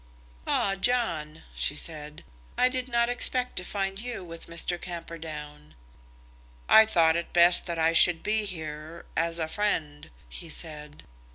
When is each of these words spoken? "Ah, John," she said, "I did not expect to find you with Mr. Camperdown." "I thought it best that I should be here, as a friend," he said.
"Ah, 0.47 0.73
John," 0.73 1.43
she 1.53 1.75
said, 1.75 2.23
"I 2.57 2.69
did 2.69 2.87
not 2.87 3.07
expect 3.07 3.55
to 3.57 3.63
find 3.63 3.99
you 4.01 4.23
with 4.23 4.47
Mr. 4.47 4.81
Camperdown." 4.81 5.75
"I 6.67 6.87
thought 6.87 7.15
it 7.15 7.33
best 7.33 7.67
that 7.67 7.77
I 7.77 7.93
should 7.93 8.23
be 8.23 8.45
here, 8.45 9.05
as 9.15 9.37
a 9.37 9.47
friend," 9.47 10.09
he 10.27 10.49
said. 10.49 11.03